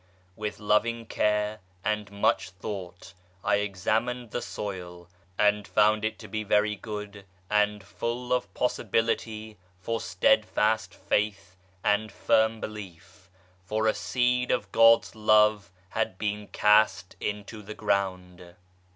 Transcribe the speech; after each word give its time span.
With 0.35 0.59
loving 0.59 1.05
care 1.05 1.59
and 1.85 2.09
much 2.11 2.49
thought 2.49 3.13
I 3.43 3.57
examined 3.57 4.31
the 4.31 4.41
soil, 4.41 5.07
and 5.37 5.67
found 5.67 6.03
it 6.03 6.17
to 6.17 6.27
be 6.27 6.43
very 6.43 6.75
good 6.75 7.23
and 7.51 7.83
full 7.83 8.33
of 8.33 8.51
possibility 8.55 9.59
for 9.79 10.01
steadfast 10.01 10.95
faith 10.95 11.55
and 11.83 12.11
firm 12.11 12.59
belief, 12.59 13.29
for 13.63 13.85
a 13.85 13.93
seed 13.93 14.49
of 14.49 14.71
God's 14.71 15.13
Love 15.13 15.71
had 15.89 16.17
been 16.17 16.47
cast 16.47 17.15
into 17.19 17.61
the 17.61 17.75
ground. 17.75 18.55